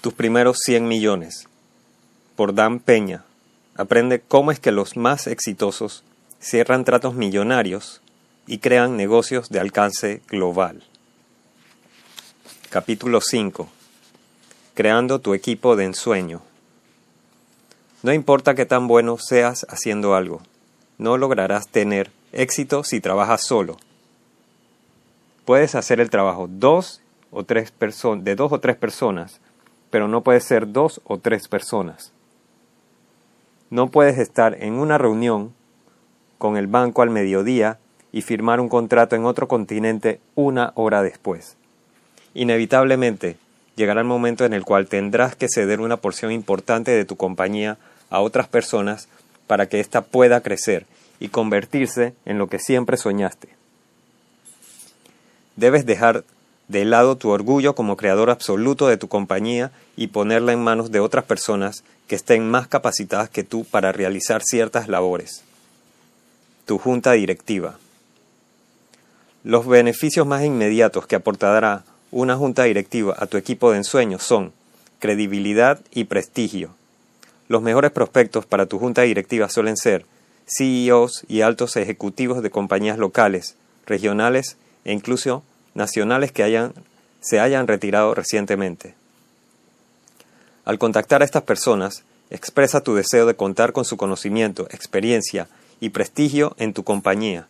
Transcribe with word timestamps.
Tus 0.00 0.14
primeros 0.14 0.58
100 0.64 0.86
millones. 0.86 1.48
Por 2.36 2.54
Dan 2.54 2.78
Peña. 2.78 3.24
Aprende 3.74 4.20
cómo 4.20 4.52
es 4.52 4.60
que 4.60 4.70
los 4.70 4.96
más 4.96 5.26
exitosos 5.26 6.04
cierran 6.38 6.84
tratos 6.84 7.14
millonarios 7.14 8.00
y 8.46 8.58
crean 8.58 8.96
negocios 8.96 9.48
de 9.48 9.58
alcance 9.58 10.22
global. 10.28 10.84
Capítulo 12.70 13.20
5. 13.20 13.68
Creando 14.74 15.18
tu 15.18 15.34
equipo 15.34 15.74
de 15.74 15.86
ensueño. 15.86 16.42
No 18.04 18.12
importa 18.12 18.54
qué 18.54 18.66
tan 18.66 18.86
bueno 18.86 19.18
seas 19.18 19.66
haciendo 19.68 20.14
algo, 20.14 20.42
no 20.98 21.18
lograrás 21.18 21.66
tener 21.66 22.12
éxito 22.30 22.84
si 22.84 23.00
trabajas 23.00 23.44
solo. 23.44 23.78
Puedes 25.44 25.74
hacer 25.74 25.98
el 25.98 26.08
trabajo 26.08 26.46
dos 26.48 27.00
o 27.32 27.42
tres 27.42 27.72
de 28.20 28.36
dos 28.36 28.52
o 28.52 28.60
tres 28.60 28.76
personas 28.76 29.40
pero 29.90 30.08
no 30.08 30.22
puedes 30.22 30.44
ser 30.44 30.72
dos 30.72 31.00
o 31.04 31.18
tres 31.18 31.48
personas. 31.48 32.12
No 33.70 33.88
puedes 33.88 34.18
estar 34.18 34.56
en 34.62 34.74
una 34.74 34.98
reunión 34.98 35.52
con 36.38 36.56
el 36.56 36.66
banco 36.66 37.02
al 37.02 37.10
mediodía 37.10 37.78
y 38.12 38.22
firmar 38.22 38.60
un 38.60 38.68
contrato 38.68 39.16
en 39.16 39.24
otro 39.24 39.48
continente 39.48 40.20
una 40.34 40.72
hora 40.74 41.02
después. 41.02 41.56
Inevitablemente, 42.34 43.36
llegará 43.76 44.00
el 44.00 44.06
momento 44.06 44.44
en 44.44 44.54
el 44.54 44.64
cual 44.64 44.86
tendrás 44.86 45.36
que 45.36 45.48
ceder 45.48 45.80
una 45.80 45.98
porción 45.98 46.32
importante 46.32 46.90
de 46.90 47.04
tu 47.04 47.16
compañía 47.16 47.78
a 48.10 48.20
otras 48.20 48.48
personas 48.48 49.08
para 49.46 49.68
que 49.68 49.80
ésta 49.80 50.02
pueda 50.02 50.40
crecer 50.40 50.86
y 51.20 51.28
convertirse 51.28 52.14
en 52.24 52.38
lo 52.38 52.48
que 52.48 52.58
siempre 52.58 52.96
soñaste. 52.96 53.48
Debes 55.56 55.86
dejar 55.86 56.24
de 56.68 56.84
lado 56.84 57.16
tu 57.16 57.30
orgullo 57.30 57.74
como 57.74 57.96
creador 57.96 58.30
absoluto 58.30 58.86
de 58.86 58.98
tu 58.98 59.08
compañía 59.08 59.72
y 59.96 60.08
ponerla 60.08 60.52
en 60.52 60.62
manos 60.62 60.90
de 60.92 61.00
otras 61.00 61.24
personas 61.24 61.82
que 62.06 62.14
estén 62.14 62.48
más 62.48 62.68
capacitadas 62.68 63.30
que 63.30 63.42
tú 63.42 63.64
para 63.64 63.92
realizar 63.92 64.42
ciertas 64.42 64.88
labores. 64.88 65.42
Tu 66.66 66.78
junta 66.78 67.12
directiva. 67.12 67.78
Los 69.44 69.66
beneficios 69.66 70.26
más 70.26 70.44
inmediatos 70.44 71.06
que 71.06 71.16
aportará 71.16 71.84
una 72.10 72.36
junta 72.36 72.64
directiva 72.64 73.14
a 73.18 73.26
tu 73.26 73.36
equipo 73.36 73.70
de 73.70 73.78
ensueño 73.78 74.18
son 74.18 74.52
credibilidad 74.98 75.80
y 75.90 76.04
prestigio. 76.04 76.74
Los 77.48 77.62
mejores 77.62 77.92
prospectos 77.92 78.44
para 78.44 78.66
tu 78.66 78.78
junta 78.78 79.02
directiva 79.02 79.48
suelen 79.48 79.76
ser 79.76 80.04
CEOs 80.46 81.24
y 81.28 81.40
altos 81.40 81.76
ejecutivos 81.76 82.42
de 82.42 82.50
compañías 82.50 82.98
locales, 82.98 83.56
regionales 83.86 84.56
e 84.84 84.92
incluso 84.92 85.42
nacionales 85.74 86.32
que 86.32 86.42
hayan, 86.42 86.72
se 87.20 87.40
hayan 87.40 87.66
retirado 87.66 88.14
recientemente. 88.14 88.94
Al 90.64 90.78
contactar 90.78 91.22
a 91.22 91.24
estas 91.24 91.44
personas, 91.44 92.02
expresa 92.30 92.82
tu 92.82 92.94
deseo 92.94 93.26
de 93.26 93.36
contar 93.36 93.72
con 93.72 93.84
su 93.84 93.96
conocimiento, 93.96 94.66
experiencia 94.70 95.48
y 95.80 95.90
prestigio 95.90 96.54
en 96.58 96.74
tu 96.74 96.84
compañía. 96.84 97.46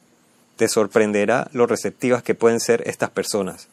Te 0.57 0.69
sorprenderá 0.69 1.49
lo 1.53 1.67
receptivas 1.67 2.23
que 2.23 2.35
pueden 2.35 2.61
ser 2.61 2.83
estas 2.87 3.11
personas, 3.11 3.69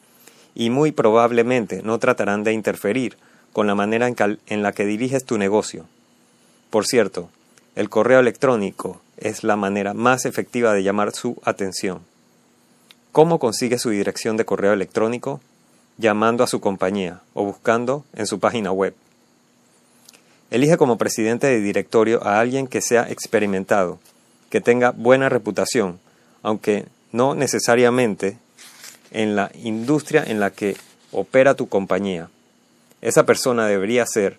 y 0.54 0.70
muy 0.70 0.92
probablemente 0.92 1.82
no 1.82 1.98
tratarán 1.98 2.42
de 2.42 2.52
interferir 2.52 3.16
con 3.52 3.66
la 3.66 3.74
manera 3.74 4.08
en 4.08 4.62
la 4.62 4.72
que 4.72 4.84
diriges 4.84 5.24
tu 5.24 5.38
negocio. 5.38 5.86
Por 6.70 6.86
cierto, 6.86 7.30
el 7.74 7.88
correo 7.88 8.20
electrónico 8.20 9.00
es 9.16 9.44
la 9.44 9.56
manera 9.56 9.94
más 9.94 10.24
efectiva 10.24 10.72
de 10.72 10.82
llamar 10.82 11.12
su 11.12 11.40
atención. 11.44 12.00
¿Cómo 13.16 13.38
consigue 13.38 13.78
su 13.78 13.88
dirección 13.88 14.36
de 14.36 14.44
correo 14.44 14.74
electrónico? 14.74 15.40
Llamando 15.96 16.44
a 16.44 16.46
su 16.46 16.60
compañía 16.60 17.22
o 17.32 17.44
buscando 17.46 18.04
en 18.14 18.26
su 18.26 18.40
página 18.40 18.72
web. 18.72 18.94
Elige 20.50 20.76
como 20.76 20.98
presidente 20.98 21.46
de 21.46 21.62
directorio 21.62 22.22
a 22.22 22.40
alguien 22.40 22.66
que 22.66 22.82
sea 22.82 23.10
experimentado, 23.10 23.98
que 24.50 24.60
tenga 24.60 24.90
buena 24.90 25.30
reputación, 25.30 25.98
aunque 26.42 26.84
no 27.10 27.34
necesariamente 27.34 28.36
en 29.12 29.34
la 29.34 29.50
industria 29.54 30.22
en 30.22 30.38
la 30.38 30.50
que 30.50 30.76
opera 31.10 31.54
tu 31.54 31.70
compañía. 31.70 32.28
Esa 33.00 33.24
persona 33.24 33.66
debería 33.66 34.04
ser, 34.04 34.38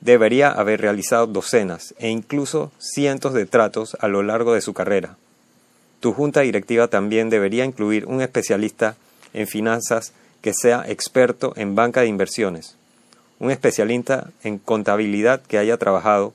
debería 0.00 0.50
haber 0.50 0.80
realizado 0.80 1.26
docenas 1.26 1.94
e 1.98 2.08
incluso 2.08 2.72
cientos 2.78 3.34
de 3.34 3.44
tratos 3.44 3.94
a 4.00 4.08
lo 4.08 4.22
largo 4.22 4.54
de 4.54 4.62
su 4.62 4.72
carrera. 4.72 5.18
Tu 6.00 6.12
junta 6.12 6.40
directiva 6.40 6.88
también 6.88 7.30
debería 7.30 7.64
incluir 7.64 8.06
un 8.06 8.22
especialista 8.22 8.96
en 9.34 9.46
finanzas 9.46 10.12
que 10.40 10.52
sea 10.54 10.84
experto 10.88 11.52
en 11.56 11.74
banca 11.74 12.00
de 12.00 12.06
inversiones, 12.06 12.76
un 13.38 13.50
especialista 13.50 14.30
en 14.42 14.58
contabilidad 14.58 15.42
que 15.42 15.58
haya 15.58 15.76
trabajado 15.76 16.32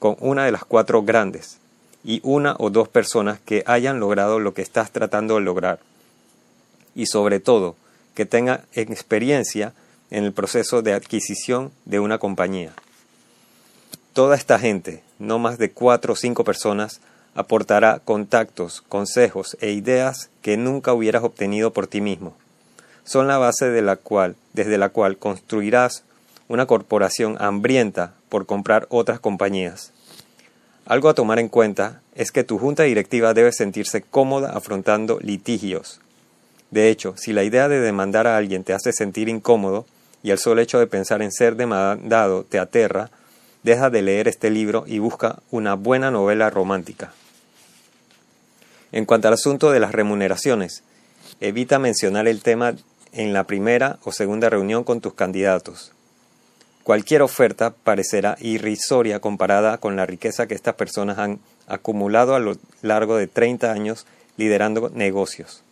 con 0.00 0.16
una 0.20 0.44
de 0.44 0.52
las 0.52 0.64
cuatro 0.64 1.02
grandes 1.02 1.58
y 2.04 2.20
una 2.22 2.56
o 2.58 2.70
dos 2.70 2.88
personas 2.88 3.38
que 3.40 3.62
hayan 3.66 4.00
logrado 4.00 4.40
lo 4.40 4.52
que 4.52 4.62
estás 4.62 4.90
tratando 4.90 5.36
de 5.36 5.40
lograr. 5.40 5.78
Y 6.94 7.06
sobre 7.06 7.40
todo, 7.40 7.76
que 8.14 8.26
tenga 8.26 8.64
experiencia 8.74 9.72
en 10.10 10.24
el 10.24 10.32
proceso 10.32 10.82
de 10.82 10.92
adquisición 10.92 11.72
de 11.84 12.00
una 12.00 12.18
compañía. 12.18 12.72
Toda 14.12 14.36
esta 14.36 14.58
gente, 14.58 15.02
no 15.18 15.38
más 15.38 15.58
de 15.58 15.70
cuatro 15.70 16.12
o 16.12 16.16
cinco 16.16 16.44
personas, 16.44 17.00
aportará 17.34 18.00
contactos, 18.04 18.82
consejos 18.82 19.56
e 19.60 19.72
ideas 19.72 20.30
que 20.42 20.56
nunca 20.56 20.92
hubieras 20.92 21.24
obtenido 21.24 21.72
por 21.72 21.86
ti 21.86 22.00
mismo. 22.00 22.34
Son 23.04 23.28
la 23.28 23.38
base 23.38 23.70
de 23.70 23.82
la 23.82 23.96
cual, 23.96 24.36
desde 24.52 24.78
la 24.78 24.88
cual 24.88 25.18
construirás 25.18 26.04
una 26.48 26.66
corporación 26.66 27.36
hambrienta 27.40 28.14
por 28.28 28.46
comprar 28.46 28.86
otras 28.90 29.20
compañías. 29.20 29.92
Algo 30.86 31.08
a 31.08 31.14
tomar 31.14 31.38
en 31.38 31.48
cuenta 31.48 32.02
es 32.14 32.30
que 32.30 32.44
tu 32.44 32.58
junta 32.58 32.82
directiva 32.82 33.34
debe 33.34 33.52
sentirse 33.52 34.02
cómoda 34.02 34.50
afrontando 34.50 35.18
litigios. 35.20 36.00
De 36.70 36.90
hecho, 36.90 37.14
si 37.16 37.32
la 37.32 37.44
idea 37.44 37.68
de 37.68 37.80
demandar 37.80 38.26
a 38.26 38.36
alguien 38.36 38.64
te 38.64 38.74
hace 38.74 38.92
sentir 38.92 39.28
incómodo 39.28 39.86
y 40.22 40.30
el 40.30 40.38
solo 40.38 40.60
hecho 40.60 40.78
de 40.78 40.86
pensar 40.86 41.22
en 41.22 41.32
ser 41.32 41.56
demandado 41.56 42.44
te 42.44 42.58
aterra, 42.58 43.10
deja 43.62 43.90
de 43.90 44.02
leer 44.02 44.28
este 44.28 44.50
libro 44.50 44.84
y 44.86 44.98
busca 44.98 45.40
una 45.50 45.74
buena 45.74 46.10
novela 46.10 46.50
romántica. 46.50 47.12
En 48.94 49.06
cuanto 49.06 49.26
al 49.26 49.34
asunto 49.34 49.72
de 49.72 49.80
las 49.80 49.90
remuneraciones, 49.90 50.84
evita 51.40 51.80
mencionar 51.80 52.28
el 52.28 52.42
tema 52.42 52.76
en 53.12 53.32
la 53.32 53.42
primera 53.42 53.98
o 54.04 54.12
segunda 54.12 54.48
reunión 54.50 54.84
con 54.84 55.00
tus 55.00 55.14
candidatos. 55.14 55.90
Cualquier 56.84 57.22
oferta 57.22 57.74
parecerá 57.74 58.36
irrisoria 58.40 59.18
comparada 59.18 59.78
con 59.78 59.96
la 59.96 60.06
riqueza 60.06 60.46
que 60.46 60.54
estas 60.54 60.76
personas 60.76 61.18
han 61.18 61.40
acumulado 61.66 62.36
a 62.36 62.38
lo 62.38 62.56
largo 62.82 63.16
de 63.16 63.26
30 63.26 63.72
años 63.72 64.06
liderando 64.36 64.88
negocios. 64.90 65.64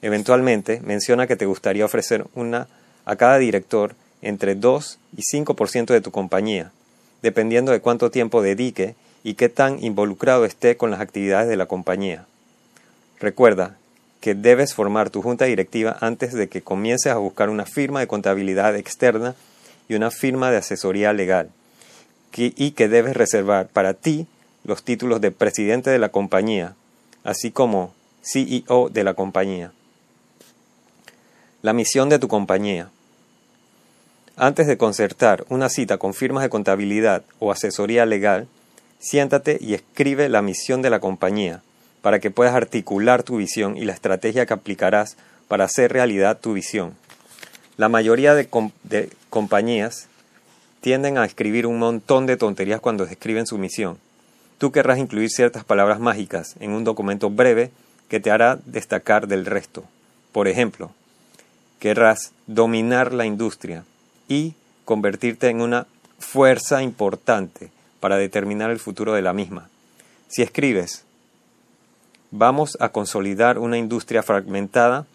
Eventualmente, 0.00 0.80
menciona 0.80 1.26
que 1.26 1.36
te 1.36 1.44
gustaría 1.44 1.84
ofrecer 1.84 2.24
una 2.34 2.68
a 3.04 3.16
cada 3.16 3.36
director 3.36 3.94
entre 4.22 4.54
2 4.54 4.98
y 5.14 5.20
5% 5.30 5.92
de 5.92 6.00
tu 6.00 6.10
compañía, 6.10 6.72
dependiendo 7.20 7.70
de 7.70 7.80
cuánto 7.80 8.10
tiempo 8.10 8.40
dedique 8.40 8.94
y 9.22 9.34
qué 9.34 9.50
tan 9.50 9.84
involucrado 9.84 10.46
esté 10.46 10.78
con 10.78 10.90
las 10.90 11.00
actividades 11.00 11.46
de 11.46 11.56
la 11.58 11.66
compañía. 11.66 12.24
Recuerda 13.20 13.76
que 14.20 14.34
debes 14.34 14.74
formar 14.74 15.10
tu 15.10 15.20
junta 15.20 15.44
directiva 15.44 15.96
antes 16.00 16.32
de 16.32 16.48
que 16.48 16.62
comiences 16.62 17.12
a 17.12 17.18
buscar 17.18 17.50
una 17.50 17.66
firma 17.66 18.00
de 18.00 18.06
contabilidad 18.06 18.76
externa 18.76 19.34
y 19.88 19.94
una 19.94 20.10
firma 20.10 20.50
de 20.50 20.56
asesoría 20.56 21.12
legal, 21.12 21.50
y 22.34 22.70
que 22.70 22.88
debes 22.88 23.16
reservar 23.16 23.68
para 23.68 23.92
ti 23.92 24.26
los 24.64 24.82
títulos 24.82 25.20
de 25.20 25.32
presidente 25.32 25.90
de 25.90 25.98
la 25.98 26.08
compañía, 26.10 26.74
así 27.24 27.50
como 27.50 27.92
CEO 28.22 28.88
de 28.88 29.04
la 29.04 29.14
compañía. 29.14 29.72
La 31.60 31.72
misión 31.74 32.08
de 32.08 32.18
tu 32.18 32.28
compañía. 32.28 32.88
Antes 34.36 34.66
de 34.66 34.78
concertar 34.78 35.44
una 35.50 35.68
cita 35.68 35.98
con 35.98 36.14
firmas 36.14 36.42
de 36.42 36.50
contabilidad 36.50 37.22
o 37.38 37.52
asesoría 37.52 38.06
legal, 38.06 38.48
siéntate 38.98 39.58
y 39.60 39.74
escribe 39.74 40.30
la 40.30 40.40
misión 40.40 40.80
de 40.80 40.88
la 40.88 41.00
compañía 41.00 41.62
para 42.02 42.18
que 42.18 42.30
puedas 42.30 42.54
articular 42.54 43.22
tu 43.22 43.36
visión 43.36 43.76
y 43.76 43.84
la 43.84 43.92
estrategia 43.92 44.46
que 44.46 44.54
aplicarás 44.54 45.16
para 45.48 45.64
hacer 45.64 45.92
realidad 45.92 46.38
tu 46.40 46.52
visión. 46.52 46.94
La 47.76 47.88
mayoría 47.88 48.34
de, 48.34 48.48
compañías 49.30 50.08
tienden 50.80 51.18
a 51.18 51.24
escribir 51.24 51.66
un 51.66 51.78
montón 51.78 52.26
de 52.26 52.36
tonterías 52.36 52.80
cuando 52.80 53.06
describen 53.06 53.46
su 53.46 53.58
misión. 53.58 53.98
Tú 54.58 54.72
querrás 54.72 54.98
incluir 54.98 55.30
ciertas 55.30 55.64
palabras 55.64 56.00
mágicas 56.00 56.56
en 56.60 56.72
un 56.72 56.84
documento 56.84 57.30
breve 57.30 57.70
que 58.08 58.20
te 58.20 58.30
hará 58.30 58.58
destacar 58.66 59.28
del 59.28 59.46
resto. 59.46 59.84
Por 60.32 60.48
ejemplo, 60.48 60.90
querrás 61.78 62.32
dominar 62.46 63.12
la 63.12 63.24
industria 63.24 63.84
y 64.28 64.54
convertirte 64.84 65.48
en 65.48 65.60
una 65.60 65.86
fuerza 66.18 66.82
importante 66.82 67.70
para 68.00 68.16
determinar 68.16 68.70
el 68.70 68.78
futuro 68.78 69.14
de 69.14 69.22
la 69.22 69.32
misma. 69.32 69.68
Si 70.28 70.42
escribes 70.42 71.04
Vamos 72.32 72.76
a 72.80 72.90
consolidar 72.90 73.58
una 73.58 73.76
industria 73.76 74.22
fragmentada. 74.22 75.06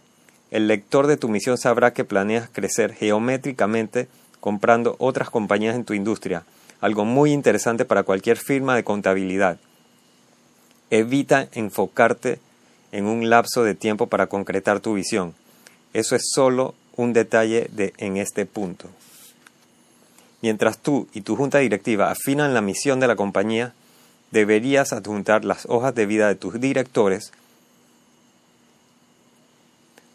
El 0.51 0.67
lector 0.67 1.07
de 1.07 1.15
tu 1.15 1.29
misión 1.29 1.57
sabrá 1.57 1.93
que 1.93 2.03
planeas 2.03 2.49
crecer 2.49 2.93
geométricamente 2.93 4.07
comprando 4.41 4.95
otras 4.99 5.29
compañías 5.29 5.75
en 5.75 5.85
tu 5.85 5.93
industria, 5.93 6.43
algo 6.81 7.05
muy 7.05 7.31
interesante 7.31 7.85
para 7.85 8.03
cualquier 8.03 8.37
firma 8.37 8.75
de 8.75 8.83
contabilidad. 8.83 9.57
Evita 10.91 11.47
enfocarte 11.53 12.39
en 12.91 13.05
un 13.05 13.29
lapso 13.29 13.63
de 13.63 13.75
tiempo 13.75 14.07
para 14.07 14.27
concretar 14.27 14.81
tu 14.81 14.93
visión. 14.93 15.33
Eso 15.93 16.15
es 16.15 16.29
solo 16.33 16.75
un 16.95 17.13
detalle 17.13 17.69
de, 17.71 17.93
en 17.97 18.17
este 18.17 18.45
punto. 18.45 18.87
Mientras 20.41 20.77
tú 20.77 21.07
y 21.13 21.21
tu 21.21 21.35
junta 21.35 21.59
directiva 21.59 22.11
afinan 22.11 22.53
la 22.53 22.61
misión 22.61 22.99
de 22.99 23.07
la 23.07 23.15
compañía, 23.15 23.73
deberías 24.31 24.93
adjuntar 24.93 25.45
las 25.45 25.65
hojas 25.67 25.95
de 25.95 26.05
vida 26.05 26.27
de 26.27 26.35
tus 26.35 26.59
directores. 26.59 27.31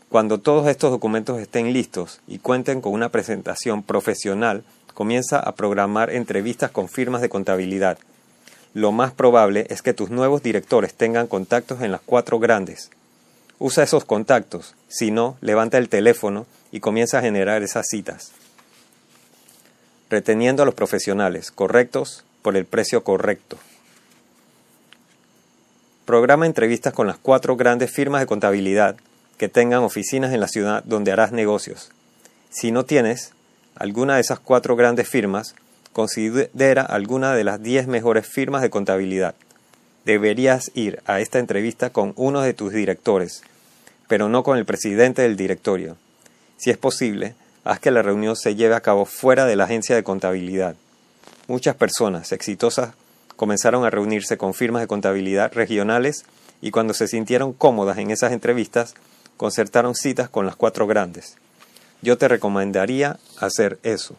Cuando 0.09 0.39
todos 0.39 0.67
estos 0.67 0.91
documentos 0.91 1.41
estén 1.41 1.73
listos 1.73 2.21
y 2.27 2.39
cuenten 2.39 2.81
con 2.81 2.93
una 2.93 3.11
presentación 3.11 3.83
profesional, 3.83 4.65
comienza 4.95 5.39
a 5.39 5.55
programar 5.55 6.11
entrevistas 6.11 6.71
con 6.71 6.89
firmas 6.89 7.21
de 7.23 7.29
contabilidad. 7.29 7.99
Lo 8.75 8.93
más 8.93 9.13
probable 9.13 9.67
es 9.71 9.83
que 9.83 9.95
tus 9.95 10.11
nuevos 10.11 10.43
directores 10.43 10.95
tengan 10.95 11.27
contactos 11.27 11.83
en 11.83 11.93
las 11.93 12.01
cuatro 12.01 12.39
grandes. 12.39 12.91
Usa 13.59 13.85
esos 13.85 14.05
contactos, 14.05 14.75
si 14.89 15.11
no, 15.11 15.37
levanta 15.41 15.79
el 15.79 15.89
teléfono 15.89 16.47
y 16.73 16.81
comienza 16.81 17.19
a 17.19 17.23
generar 17.23 17.63
esas 17.63 17.87
citas 17.89 18.33
reteniendo 20.11 20.65
a 20.65 20.67
los 20.67 20.75
profesionales 20.75 21.53
correctos 21.53 22.25
por 22.43 22.57
el 22.57 22.67
precio 22.67 23.05
correcto. 23.05 23.57
Programa 26.11 26.45
entrevistas 26.45 26.93
con 26.93 27.07
las 27.07 27.19
cuatro 27.19 27.57
grandes 27.57 27.93
firmas 27.93 28.21
de 28.21 28.27
contabilidad 28.27 28.97
que 29.39 29.49
tengan 29.49 29.85
oficinas 29.85 30.35
en 30.35 30.41
la 30.41 30.49
ciudad 30.49 30.83
donde 30.83 31.13
harás 31.13 31.31
negocios. 31.31 31.93
Si 32.51 32.73
no 32.73 32.85
tienes 32.85 33.31
alguna 33.77 34.17
de 34.17 34.23
esas 34.23 34.41
cuatro 34.41 34.75
grandes 34.75 35.09
firmas, 35.09 35.55
considera 35.93 36.83
alguna 36.83 37.33
de 37.37 37.45
las 37.45 37.63
diez 37.63 37.87
mejores 37.87 38.27
firmas 38.27 38.61
de 38.61 38.71
contabilidad. 38.71 39.37
Deberías 40.05 40.73
ir 40.75 41.01
a 41.07 41.21
esta 41.21 41.39
entrevista 41.39 41.91
con 41.91 42.13
uno 42.17 42.41
de 42.41 42.55
tus 42.55 42.73
directores, 42.73 43.45
pero 44.09 44.29
no 44.29 44.43
con 44.43 44.59
el 44.59 44.65
presidente 44.65 45.23
del 45.23 45.37
directorio. 45.37 45.97
Si 46.57 46.71
es 46.71 46.77
posible, 46.77 47.37
haz 47.63 47.79
que 47.79 47.93
la 47.93 48.03
reunión 48.03 48.35
se 48.35 48.57
lleve 48.57 48.75
a 48.75 48.81
cabo 48.81 49.05
fuera 49.05 49.47
de 49.47 49.55
la 49.55 49.63
agencia 49.63 49.95
de 49.95 50.03
contabilidad. 50.03 50.75
Muchas 51.47 51.77
personas 51.77 52.33
exitosas 52.33 52.95
comenzaron 53.41 53.87
a 53.87 53.91
reunirse 53.91 54.37
con 54.37 54.53
firmas 54.53 54.83
de 54.83 54.87
contabilidad 54.87 55.51
regionales 55.55 56.27
y 56.61 56.73
cuando 56.73 56.93
se 56.93 57.09
sintieron 57.09 57.55
cómodas 57.55 57.97
en 57.97 58.11
esas 58.11 58.33
entrevistas, 58.33 58.93
concertaron 59.39 59.95
citas 59.95 60.29
con 60.29 60.45
las 60.45 60.57
cuatro 60.57 60.87
grandes. 60.87 61.39
Yo 62.03 62.19
te 62.19 62.29
recomendaría 62.29 63.19
hacer 63.39 63.79
eso. 63.83 64.15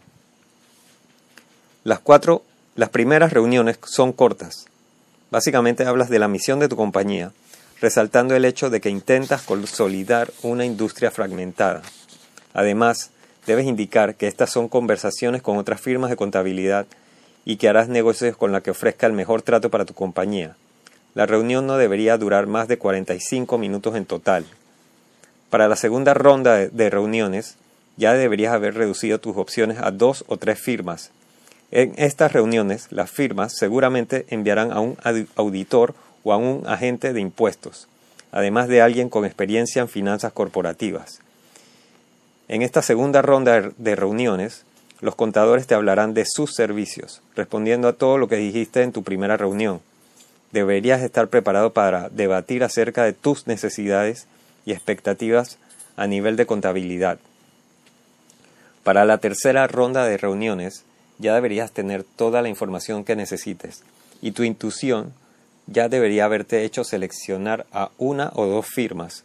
Las 1.83 1.99
cuatro, 1.99 2.41
las 2.75 2.89
primeras 2.89 3.31
reuniones 3.31 3.77
son 3.83 4.11
cortas. 4.11 4.65
Básicamente 5.29 5.85
hablas 5.85 6.09
de 6.09 6.17
la 6.17 6.27
misión 6.27 6.57
de 6.57 6.67
tu 6.67 6.75
compañía, 6.75 7.31
resaltando 7.79 8.35
el 8.35 8.43
hecho 8.43 8.71
de 8.71 8.81
que 8.81 8.89
intentas 8.89 9.43
consolidar 9.43 10.33
una 10.41 10.65
industria 10.65 11.11
fragmentada. 11.11 11.83
Además, 12.55 13.11
debes 13.45 13.67
indicar 13.67 14.15
que 14.15 14.25
estas 14.25 14.49
son 14.49 14.67
conversaciones 14.67 15.43
con 15.43 15.57
otras 15.57 15.79
firmas 15.79 16.09
de 16.09 16.15
contabilidad 16.15 16.87
y 17.45 17.57
que 17.57 17.67
harás 17.69 17.89
negocios 17.89 18.37
con 18.37 18.51
la 18.51 18.61
que 18.61 18.71
ofrezca 18.71 19.07
el 19.07 19.13
mejor 19.13 19.41
trato 19.41 19.69
para 19.69 19.85
tu 19.85 19.93
compañía. 19.93 20.55
La 21.13 21.25
reunión 21.25 21.67
no 21.67 21.77
debería 21.77 22.17
durar 22.17 22.47
más 22.47 22.67
de 22.67 22.77
45 22.77 23.57
minutos 23.57 23.95
en 23.95 24.05
total. 24.05 24.45
Para 25.49 25.67
la 25.67 25.75
segunda 25.75 26.13
ronda 26.13 26.67
de 26.67 26.89
reuniones, 26.89 27.57
ya 27.97 28.13
deberías 28.13 28.53
haber 28.53 28.75
reducido 28.75 29.19
tus 29.19 29.35
opciones 29.35 29.77
a 29.79 29.91
dos 29.91 30.23
o 30.27 30.37
tres 30.37 30.59
firmas. 30.59 31.11
En 31.71 31.93
estas 31.97 32.31
reuniones, 32.31 32.87
las 32.91 33.11
firmas 33.11 33.53
seguramente 33.57 34.25
enviarán 34.29 34.71
a 34.71 34.79
un 34.79 34.97
auditor 35.35 35.93
o 36.23 36.33
a 36.33 36.37
un 36.37 36.63
agente 36.67 37.13
de 37.13 37.21
impuestos, 37.21 37.87
además 38.31 38.67
de 38.67 38.81
alguien 38.81 39.09
con 39.09 39.25
experiencia 39.25 39.81
en 39.81 39.89
finanzas 39.89 40.31
corporativas. 40.31 41.19
En 42.47 42.61
esta 42.61 42.81
segunda 42.81 43.21
ronda 43.21 43.71
de 43.77 43.95
reuniones, 43.95 44.65
los 45.01 45.15
contadores 45.15 45.67
te 45.67 45.75
hablarán 45.75 46.13
de 46.13 46.25
sus 46.25 46.53
servicios, 46.53 47.21
respondiendo 47.35 47.87
a 47.87 47.93
todo 47.93 48.17
lo 48.17 48.27
que 48.27 48.37
dijiste 48.37 48.83
en 48.83 48.91
tu 48.91 49.03
primera 49.03 49.37
reunión. 49.37 49.81
Deberías 50.51 51.01
estar 51.01 51.27
preparado 51.27 51.73
para 51.73 52.09
debatir 52.09 52.63
acerca 52.63 53.03
de 53.03 53.13
tus 53.13 53.47
necesidades 53.47 54.27
y 54.65 54.71
expectativas 54.71 55.57
a 55.95 56.07
nivel 56.07 56.35
de 56.35 56.45
contabilidad. 56.45 57.19
Para 58.83 59.05
la 59.05 59.17
tercera 59.17 59.67
ronda 59.67 60.05
de 60.05 60.17
reuniones, 60.17 60.83
ya 61.19 61.35
deberías 61.35 61.71
tener 61.71 62.03
toda 62.03 62.41
la 62.41 62.49
información 62.49 63.03
que 63.03 63.15
necesites 63.15 63.83
y 64.21 64.31
tu 64.31 64.43
intuición 64.43 65.13
ya 65.67 65.89
debería 65.89 66.25
haberte 66.25 66.63
hecho 66.63 66.83
seleccionar 66.83 67.65
a 67.71 67.91
una 67.97 68.31
o 68.35 68.45
dos 68.45 68.65
firmas 68.65 69.23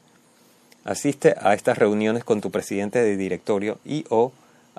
Asiste 0.86 1.34
a 1.40 1.52
estas 1.52 1.78
reuniones 1.78 2.22
con 2.22 2.40
tu 2.40 2.52
presidente 2.52 3.02
de 3.02 3.16
directorio 3.16 3.80
y 3.84 4.04
o 4.08 4.30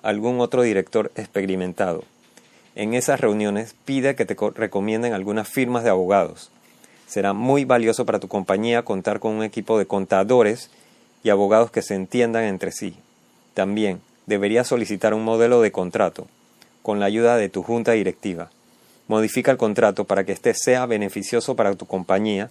algún 0.03 0.39
otro 0.39 0.61
director 0.61 1.11
experimentado. 1.15 2.03
En 2.75 2.93
esas 2.93 3.19
reuniones 3.19 3.75
pide 3.85 4.15
que 4.15 4.25
te 4.25 4.35
recomienden 4.55 5.13
algunas 5.13 5.47
firmas 5.47 5.83
de 5.83 5.89
abogados. 5.89 6.51
Será 7.07 7.33
muy 7.33 7.65
valioso 7.65 8.05
para 8.05 8.19
tu 8.19 8.27
compañía 8.27 8.83
contar 8.83 9.19
con 9.19 9.33
un 9.33 9.43
equipo 9.43 9.79
de 9.79 9.85
contadores 9.85 10.69
y 11.23 11.29
abogados 11.29 11.71
que 11.71 11.81
se 11.81 11.95
entiendan 11.95 12.43
entre 12.43 12.71
sí. 12.71 12.95
También 13.53 14.01
deberías 14.25 14.67
solicitar 14.67 15.13
un 15.13 15.23
modelo 15.23 15.61
de 15.61 15.71
contrato 15.71 16.27
con 16.83 16.99
la 16.99 17.05
ayuda 17.05 17.37
de 17.37 17.49
tu 17.49 17.63
junta 17.63 17.93
directiva. 17.93 18.49
Modifica 19.07 19.51
el 19.51 19.57
contrato 19.57 20.05
para 20.05 20.25
que 20.25 20.33
éste 20.33 20.53
sea 20.53 20.85
beneficioso 20.85 21.55
para 21.55 21.75
tu 21.75 21.85
compañía 21.85 22.49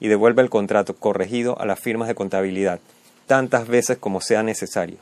y 0.00 0.08
devuelve 0.08 0.42
el 0.42 0.50
contrato 0.50 0.96
corregido 0.96 1.60
a 1.60 1.66
las 1.66 1.78
firmas 1.78 2.08
de 2.08 2.14
contabilidad 2.14 2.80
tantas 3.28 3.68
veces 3.68 3.98
como 3.98 4.20
sea 4.20 4.42
necesario. 4.42 4.96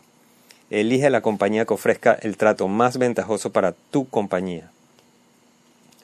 Elige 0.70 1.10
la 1.10 1.20
compañía 1.20 1.64
que 1.64 1.74
ofrezca 1.74 2.14
el 2.14 2.36
trato 2.36 2.68
más 2.68 2.98
ventajoso 2.98 3.52
para 3.52 3.72
tu 3.72 4.08
compañía. 4.08 4.70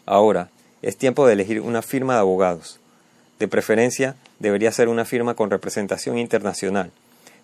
Ahora, 0.07 0.49
es 0.83 0.97
tiempo 0.97 1.27
de 1.27 1.35
elegir 1.35 1.61
una 1.61 1.83
firma 1.83 2.15
de 2.15 2.21
abogados. 2.21 2.79
De 3.39 3.49
preferencia, 3.49 4.15
debería 4.39 4.73
ser 4.73 4.89
una 4.89 5.05
firma 5.05 5.35
con 5.35 5.51
representación 5.51 6.19
internacional, 6.19 6.91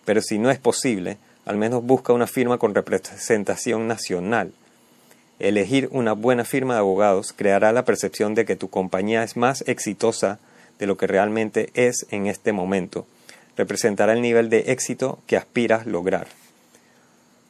pero 0.05 0.20
si 0.23 0.38
no 0.38 0.50
es 0.50 0.59
posible, 0.59 1.19
al 1.44 1.56
menos 1.56 1.85
busca 1.85 2.12
una 2.12 2.26
firma 2.26 2.59
con 2.59 2.75
representación 2.75 3.88
nacional. 3.88 4.53
Elegir 5.39 5.89
una 5.93 6.13
buena 6.13 6.44
firma 6.44 6.75
de 6.75 6.81
abogados 6.81 7.32
creará 7.32 7.72
la 7.72 7.84
percepción 7.84 8.34
de 8.34 8.44
que 8.44 8.56
tu 8.56 8.70
compañía 8.70 9.22
es 9.22 9.37
más 9.37 9.65
exitosa 9.67 10.39
de 10.79 10.87
lo 10.87 10.96
que 10.96 11.06
realmente 11.06 11.70
es 11.75 12.06
en 12.10 12.27
este 12.27 12.53
momento 12.53 13.06
representará 13.58 14.13
el 14.13 14.22
nivel 14.22 14.48
de 14.48 14.70
éxito 14.72 15.19
que 15.27 15.37
aspiras 15.37 15.84
lograr. 15.84 16.29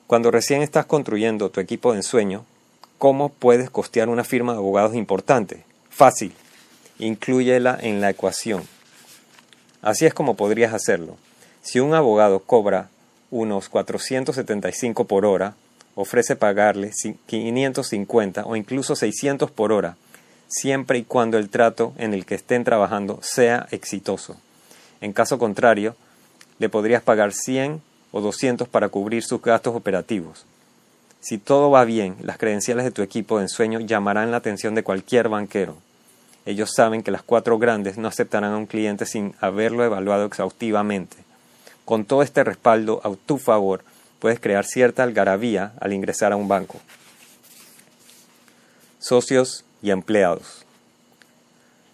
Cuando 0.09 0.31
recién 0.31 0.63
estás 0.63 0.87
construyendo 0.87 1.51
tu 1.51 1.61
equipo 1.61 1.93
de 1.93 1.99
ensueño, 1.99 2.47
¿cómo 2.97 3.29
puedes 3.29 3.69
costear 3.69 4.09
una 4.09 4.25
firma 4.25 4.53
de 4.53 4.59
abogados 4.59 4.95
importante? 4.95 5.65
Fácil. 5.91 6.33
Inclúyela 6.99 7.79
en 7.79 8.01
la 8.01 8.09
ecuación. 8.09 8.63
Así 9.83 10.07
es 10.07 10.15
como 10.15 10.35
podrías 10.35 10.73
hacerlo. 10.73 11.19
Si 11.61 11.79
un 11.79 11.93
abogado 11.93 12.39
cobra 12.39 12.89
unos 13.31 13.69
475 13.69 15.05
por 15.05 15.27
hora, 15.27 15.57
ofrece 15.95 16.37
pagarle 16.37 16.91
550 17.27 18.47
o 18.47 18.57
incluso 18.57 18.97
600 18.97 19.51
por 19.51 19.73
hora, 19.73 19.99
siempre 20.47 21.01
y 21.01 21.05
cuando 21.05 21.37
el 21.37 21.51
trato 21.51 21.93
en 21.99 22.15
el 22.15 22.25
que 22.25 22.37
estén 22.37 22.65
trabajando 22.65 23.19
sea 23.21 23.69
exitoso. 23.73 24.39
En 25.03 25.13
caso 25.13 25.39
contrario, 25.39 25.97
le 26.59 26.71
podrías 26.71 27.03
pagar 27.03 27.35
100 27.35 27.83
o 28.19 28.21
200 28.21 28.69
para 28.69 28.89
cubrir 28.89 29.23
sus 29.23 29.41
gastos 29.41 29.75
operativos. 29.75 30.45
Si 31.21 31.39
todo 31.39 31.71
va 31.71 31.85
bien, 31.85 32.17
las 32.23 32.39
credenciales 32.39 32.85
de 32.85 32.91
tu 32.91 33.03
equipo 33.03 33.39
de 33.39 33.45
ensueño 33.45 33.81
llamarán 33.81 34.31
la 34.31 34.37
atención 34.37 34.75
de 34.75 34.83
cualquier 34.83 35.29
banquero. 35.29 35.77
Ellos 36.47 36.73
saben 36.75 37.03
que 37.03 37.11
las 37.11 37.23
cuatro 37.23 37.59
grandes 37.59 37.99
no 37.99 38.09
aceptarán 38.09 38.53
a 38.53 38.57
un 38.57 38.67
cliente 38.67 39.07
sin 39.07 39.35
haberlo 39.41 39.85
evaluado 39.85 40.25
exhaustivamente. 40.25 41.17
Con 41.85 42.05
todo 42.05 42.23
este 42.23 42.45
respaldo 42.45 43.01
a 43.05 43.15
tu 43.15 43.39
favor, 43.39 43.83
puedes 44.19 44.41
crear 44.41 44.65
cierta 44.65 45.03
algarabía 45.03 45.73
al 45.81 45.93
ingresar 45.93 46.33
a 46.33 46.37
un 46.37 46.49
banco. 46.49 46.81
Socios 48.99 49.65
y 49.83 49.91
empleados. 49.91 50.65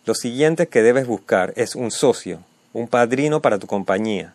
Lo 0.07 0.15
siguiente 0.15 0.69
que 0.69 0.83
debes 0.83 1.07
buscar 1.07 1.53
es 1.57 1.75
un 1.75 1.91
socio 1.91 2.41
un 2.75 2.89
padrino 2.89 3.41
para 3.41 3.59
tu 3.59 3.67
compañía. 3.67 4.35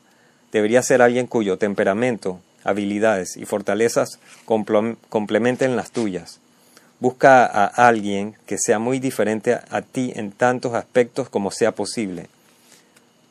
Debería 0.51 0.82
ser 0.82 1.01
alguien 1.01 1.27
cuyo 1.27 1.58
temperamento, 1.58 2.39
habilidades 2.63 3.38
y 3.38 3.46
fortalezas 3.46 4.20
complementen 4.46 5.75
las 5.75 5.91
tuyas. 5.91 6.39
Busca 7.00 7.46
a 7.46 7.65
alguien 7.65 8.36
que 8.46 8.58
sea 8.58 8.79
muy 8.79 9.00
diferente 9.00 9.53
a 9.53 9.82
ti 9.82 10.12
en 10.15 10.32
tantos 10.32 10.74
aspectos 10.74 11.29
como 11.29 11.51
sea 11.51 11.74
posible. 11.74 12.27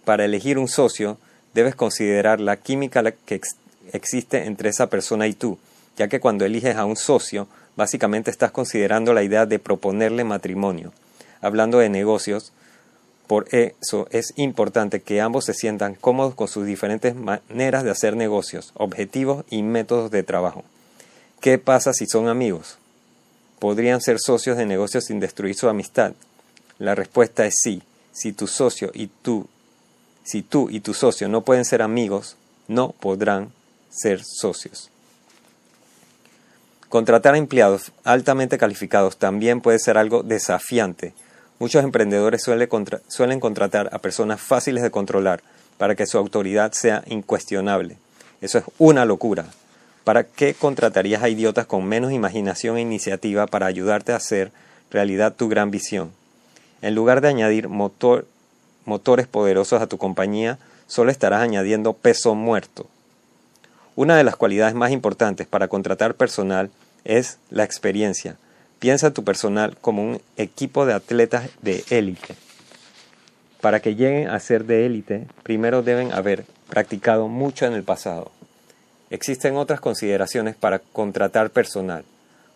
Para 0.05 0.25
elegir 0.25 0.59
un 0.59 0.69
socio, 0.69 1.19
debes 1.53 1.75
considerar 1.75 2.41
la 2.41 2.57
química 2.57 3.03
que 3.27 3.41
existe 3.93 4.47
entre 4.47 4.71
esa 4.71 4.89
persona 4.89 5.27
y 5.27 5.35
tú, 5.35 5.59
ya 5.97 6.09
que 6.09 6.21
cuando 6.21 6.45
eliges 6.47 6.77
a 6.77 6.87
un 6.87 6.97
socio, 6.97 7.47
básicamente 7.77 8.31
estás 8.31 8.53
considerando 8.53 9.13
la 9.13 9.23
idea 9.23 9.45
de 9.45 9.59
proponerle 9.59 10.25
matrimonio. 10.25 10.93
Hablando 11.41 11.79
de 11.79 11.89
negocios, 11.89 12.53
por 13.29 13.47
eso 13.55 14.09
es 14.11 14.33
importante 14.37 15.03
que 15.03 15.21
ambos 15.21 15.45
se 15.45 15.53
sientan 15.53 15.95
cómodos 15.95 16.35
con 16.35 16.49
sus 16.49 16.65
diferentes 16.65 17.15
maneras 17.15 17.85
de 17.85 17.91
hacer 17.91 18.17
negocios, 18.17 18.73
objetivos 18.75 19.45
y 19.51 19.63
métodos 19.63 20.11
de 20.11 20.23
trabajo. 20.23 20.65
¿Qué 21.43 21.59
pasa 21.59 21.93
si 21.93 22.07
son 22.07 22.29
amigos? 22.29 22.79
¿Podrían 23.59 24.01
ser 24.01 24.19
socios 24.19 24.57
de 24.57 24.65
negocios 24.65 25.05
sin 25.05 25.21
destruir 25.21 25.55
su 25.55 25.69
amistad? 25.69 26.15
La 26.79 26.95
respuesta 26.95 27.45
es 27.45 27.55
sí. 27.63 27.83
Si 28.13 28.33
tu 28.33 28.47
socio 28.47 28.91
y 28.95 29.09
tú, 29.09 29.47
si 30.25 30.41
tú 30.41 30.71
y 30.71 30.81
tu 30.81 30.95
socio 30.95 31.29
no 31.29 31.43
pueden 31.43 31.67
ser 31.67 31.83
amigos, 31.83 32.37
no 32.67 32.93
podrán 32.93 33.53
ser 33.91 34.23
socios. 34.25 34.91
Contratar 36.89 37.35
a 37.35 37.39
empleados 37.39 37.93
altamente 38.05 38.57
calificados 38.57 39.19
también 39.19 39.61
puede 39.61 39.79
ser 39.79 39.99
algo 39.99 40.23
desafiante 40.23 41.13
Muchos 41.61 41.83
emprendedores 41.83 42.43
suelen, 42.43 43.41
contratar 43.41 43.91
a 43.93 43.99
personas 43.99 44.41
fáciles 44.41 44.83
de 44.83 44.93
controlar 44.93 45.43
para 45.77 45.97
que 45.97 46.07
su 46.07 46.17
autoridad 46.17 46.71
sea 46.73 47.03
incuestionable. 47.07 47.97
Eso 48.41 48.59
es 48.59 48.65
una 48.79 49.05
locura. 49.05 49.47
¿Para 50.05 50.23
qué 50.23 50.55
contratarías 50.55 51.23
a 51.23 51.29
idiotas 51.29 51.67
con 51.67 51.85
menos 51.85 52.13
imaginación 52.13 52.77
e 52.77 52.83
iniciativa 52.83 53.47
para 53.49 53.67
ayudarte 53.67 54.13
a 54.13 54.17
hacer 54.17 54.53
realidad 54.91 55.35
tu 55.35 55.49
gran 55.49 55.73
visión? 55.73 56.13
En 56.81 56.95
lugar 56.95 57.21
de 57.21 57.29
añadir 57.29 57.69
motores 57.69 59.27
poderosos 59.27 59.83
a 59.83 59.89
tu 59.89 59.99
compañía, 59.99 60.59
solo 60.87 61.11
estarás 61.11 61.43
añadiendo 61.43 61.93
peso 61.93 62.37
muerto. 62.37 62.87
Una 63.97 64.17
de 64.17 64.23
las 64.23 64.37
cualidades 64.37 64.77
más 64.77 64.93
importantes 64.93 65.49
para 65.49 65.67
contratar 65.67 66.15
personal 66.15 66.71
es 67.05 67.39
la 67.51 67.65
experiencia. 67.65 68.37
Piensa 68.79 69.13
tu 69.13 69.25
personal 69.25 69.77
como 69.81 70.03
un 70.03 70.21
equipo 70.37 70.87
de 70.87 70.95
atletas 70.95 71.51
de 71.63 71.85
élite. 71.91 72.37
Para 73.61 73.81
que 73.81 73.97
lleguen 73.97 74.29
a 74.29 74.39
ser 74.39 74.67
de 74.67 74.87
élite, 74.87 75.27
primero 75.43 75.83
deben 75.83 76.13
haber 76.13 76.45
practicado 76.69 77.27
mucho 77.27 77.67
en 77.67 77.73
el 77.73 77.83
pasado. 77.83 78.31
Existen 79.11 79.57
otras 79.57 79.81
consideraciones 79.81 80.55
para 80.55 80.79
contratar 80.79 81.51
personal. 81.51 82.05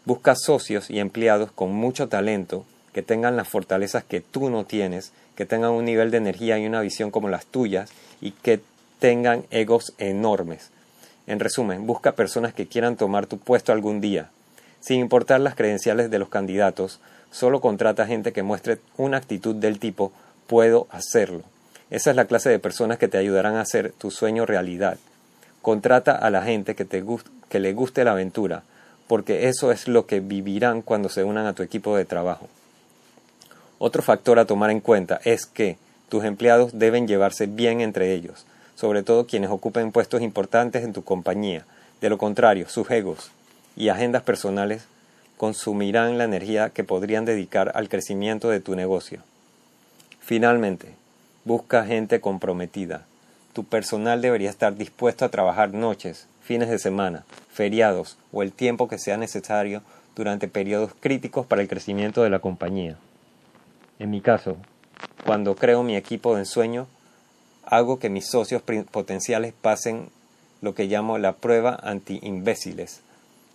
Busca 0.05 0.37
socios 0.37 0.91
y 0.91 1.01
empleados 1.01 1.51
con 1.51 1.73
mucho 1.73 2.09
talento, 2.09 2.65
que 2.93 3.03
tengan 3.03 3.37
las 3.37 3.49
fortalezas 3.49 4.05
que 4.05 4.21
tú 4.21 4.49
no 4.49 4.65
tienes, 4.65 5.13
que 5.35 5.47
tengan 5.47 5.73
un 5.73 5.85
nivel 5.85 6.13
de 6.13 6.19
energía 6.19 6.57
y 6.59 6.67
una 6.67 6.83
visión 6.83 7.11
como 7.11 7.29
las 7.31 7.47
tuyas 7.47 7.91
y 8.21 8.31
que 8.31 8.61
tengan 9.01 9.45
egos 9.51 9.93
enormes. 9.99 10.71
En 11.27 11.41
resumen, 11.41 11.85
busca 11.87 12.13
personas 12.13 12.53
que 12.55 12.69
quieran 12.69 12.97
tomar 12.97 13.27
tu 13.27 13.39
puesto 13.39 13.73
algún 13.73 14.01
día, 14.01 14.31
sin 14.83 15.01
importar 15.01 15.41
las 15.41 15.55
credenciales 15.55 16.11
de 16.11 16.19
los 16.19 16.29
candidatos, 16.29 16.99
solo 17.31 17.61
contrata 17.61 18.07
gente 18.07 18.33
que 18.33 18.43
muestre 18.43 18.79
una 18.97 19.17
actitud 19.17 19.55
del 19.55 19.79
tipo 19.79 20.13
puedo 20.49 20.89
hacerlo. 20.91 21.43
Esa 21.89 22.11
es 22.11 22.17
la 22.17 22.25
clase 22.25 22.51
de 22.51 22.59
personas 22.59 22.99
que 22.99 23.09
te 23.09 23.17
ayudarán 23.17 23.55
a 23.55 23.61
hacer 23.61 23.93
tu 23.93 24.11
sueño 24.11 24.45
realidad. 24.45 24.99
Contrata 25.63 26.13
a 26.13 26.31
la 26.31 26.43
gente 26.43 26.75
que, 26.75 26.85
te 26.85 27.05
que 27.49 27.61
le 27.61 27.73
guste 27.73 28.03
la 28.03 28.13
aventura, 28.13 28.65
porque 29.07 29.49
eso 29.49 29.71
es 29.71 29.87
lo 29.87 30.07
que 30.07 30.21
vivirán 30.21 30.83
cuando 30.83 31.09
se 31.09 31.23
unan 31.23 31.47
a 31.47 31.53
tu 31.53 31.63
equipo 31.63 31.97
de 31.97 32.05
trabajo. 32.05 32.49
Otro 33.79 34.03
factor 34.03 34.39
a 34.39 34.47
tomar 34.47 34.71
en 34.71 34.81
cuenta 34.81 35.21
es 35.25 35.47
que 35.47 35.77
tus 36.09 36.25
empleados 36.25 36.79
deben 36.79 37.07
llevarse 37.07 37.47
bien 37.47 37.81
entre 37.81 38.15
ellos, 38.15 38.47
sobre 38.75 39.03
todo 39.03 39.27
quienes 39.27 39.51
ocupen 39.51 39.93
puestos 39.93 40.23
importantes 40.23 40.83
en 40.83 40.93
tu 40.93 41.05
compañía. 41.05 41.65
De 42.01 42.11
lo 42.11 42.19
contrario, 42.19 42.69
sus 42.69 42.91
egos, 42.91 43.31
y 43.77 43.89
agendas 43.89 44.23
personales 44.23 44.87
consumirán 45.37 46.19
la 46.19 46.25
energía 46.25 46.71
que 46.71 46.85
podrían 46.85 47.25
dedicar 47.25 47.73
al 47.75 47.89
crecimiento 47.89 48.49
de 48.49 48.61
tu 48.61 48.77
negocio. 48.77 49.21
Finalmente, 50.21 50.95
busca 51.45 51.85
gente 51.85 52.21
comprometida. 52.21 53.07
Tu 53.53 53.65
personal 53.65 54.23
debería 54.23 54.51
estar 54.51 54.77
dispuesto 54.77 55.25
a 55.25 55.31
trabajar 55.31 55.75
noches, 55.75 56.27
fines 56.43 56.69
de 56.69 56.79
semana, 56.79 57.25
feriados 57.51 58.17
o 58.33 58.43
el 58.43 58.53
tiempo 58.53 58.89
que 58.89 58.99
sea 58.99 59.17
necesario 59.17 59.83
durante 60.15 60.49
periodos 60.49 60.93
críticos 61.01 61.47
para 61.47 61.63
el 61.63 61.69
crecimiento 61.69 62.23
de 62.23 62.31
la 62.31 62.39
compañía. 62.39 62.97
En 63.99 64.11
mi 64.11 64.21
caso, 64.21 64.57
cuando 65.25 65.55
creo 65.55 65.83
mi 65.83 65.97
equipo 65.97 66.35
de 66.35 66.41
ensueño, 66.41 66.87
hago 67.65 67.99
que 67.99 68.11
mis 68.11 68.27
socios 68.27 68.63
potenciales 68.91 69.55
pasen 69.61 70.09
lo 70.61 70.75
que 70.75 70.87
llamo 70.87 71.19
la 71.19 71.33
prueba 71.33 71.79
anti-imbéciles, 71.83 73.01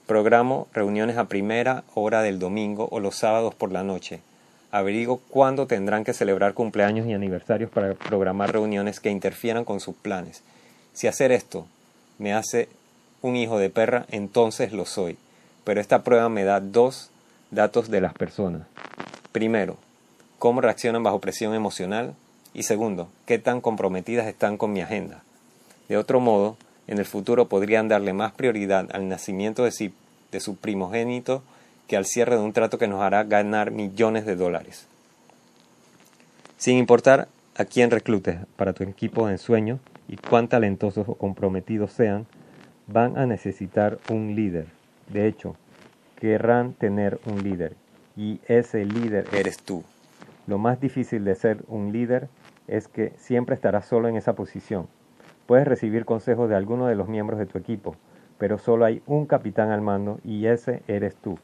Programo 0.07 0.69
reuniones 0.71 1.17
a 1.17 1.25
primera 1.25 1.83
hora 1.93 2.21
del 2.21 2.39
domingo 2.39 2.87
o 2.91 3.01
los 3.01 3.17
sábados 3.17 3.53
por 3.53 3.73
la 3.73 3.83
noche. 3.83 4.21
Averiguo 4.71 5.19
cuándo 5.27 5.67
tendrán 5.67 6.05
que 6.05 6.13
celebrar 6.13 6.53
cumpleaños 6.53 7.07
y 7.07 7.13
aniversarios 7.13 7.69
para 7.69 7.93
programar 7.93 8.53
reuniones 8.53 9.01
que 9.01 9.09
interfieran 9.09 9.65
con 9.65 9.81
sus 9.81 9.95
planes. 9.95 10.43
Si 10.93 11.07
hacer 11.07 11.33
esto 11.33 11.67
me 12.19 12.33
hace 12.33 12.69
un 13.21 13.35
hijo 13.35 13.59
de 13.59 13.69
perra, 13.69 14.05
entonces 14.09 14.71
lo 14.71 14.85
soy. 14.85 15.17
Pero 15.65 15.81
esta 15.81 16.03
prueba 16.03 16.29
me 16.29 16.45
da 16.45 16.61
dos 16.61 17.09
datos 17.51 17.89
de 17.91 17.99
las 17.99 18.13
personas. 18.13 18.61
Primero, 19.33 19.75
cómo 20.39 20.61
reaccionan 20.61 21.03
bajo 21.03 21.19
presión 21.19 21.53
emocional 21.53 22.15
y 22.53 22.63
segundo, 22.63 23.09
qué 23.25 23.39
tan 23.39 23.59
comprometidas 23.59 24.27
están 24.27 24.55
con 24.55 24.71
mi 24.71 24.79
agenda. 24.79 25.21
De 25.89 25.97
otro 25.97 26.21
modo, 26.21 26.55
en 26.87 26.97
el 26.97 27.05
futuro 27.05 27.47
podrían 27.47 27.87
darle 27.87 28.13
más 28.13 28.31
prioridad 28.31 28.87
al 28.93 29.07
nacimiento 29.09 29.63
de, 29.63 29.91
de 30.31 30.39
su 30.39 30.55
primogénito 30.55 31.43
que 31.87 31.97
al 31.97 32.05
cierre 32.05 32.35
de 32.35 32.41
un 32.41 32.53
trato 32.53 32.77
que 32.77 32.87
nos 32.87 33.01
hará 33.01 33.23
ganar 33.23 33.71
millones 33.71 34.25
de 34.25 34.35
dólares. 34.35 34.87
Sin 36.57 36.77
importar 36.77 37.27
a 37.55 37.65
quién 37.65 37.91
reclutes 37.91 38.39
para 38.55 38.73
tu 38.73 38.83
equipo 38.83 39.27
de 39.27 39.33
ensueño 39.33 39.79
y 40.07 40.17
cuán 40.17 40.47
talentosos 40.47 41.07
o 41.07 41.15
comprometidos 41.15 41.91
sean, 41.91 42.25
van 42.87 43.17
a 43.17 43.25
necesitar 43.25 43.99
un 44.09 44.35
líder. 44.35 44.67
De 45.09 45.27
hecho, 45.27 45.55
querrán 46.19 46.73
tener 46.73 47.19
un 47.25 47.43
líder 47.43 47.75
y 48.15 48.39
ese 48.47 48.85
líder 48.85 49.27
eres 49.33 49.57
tú. 49.57 49.83
Lo 50.47 50.57
más 50.57 50.79
difícil 50.79 51.25
de 51.25 51.35
ser 51.35 51.63
un 51.67 51.91
líder 51.91 52.29
es 52.67 52.87
que 52.87 53.13
siempre 53.17 53.55
estarás 53.55 53.85
solo 53.85 54.07
en 54.07 54.15
esa 54.15 54.33
posición 54.33 54.87
Puedes 55.47 55.65
recibir 55.65 56.03
consejos 56.03 56.49
de 56.49 56.55
alguno 56.55 56.87
de 56.87 56.95
los 56.95 57.07
miembros 57.07 57.39
de 57.39 57.45
tu 57.45 57.57
equipo, 57.57 57.95
pero 58.37 58.57
solo 58.57 58.83
hay 58.83 59.01
un 59.07 59.25
capitán 59.25 59.71
al 59.71 59.79
mando 59.79 60.19
y 60.25 60.45
ese 60.47 60.83
eres 60.89 61.15
tú. 61.15 61.39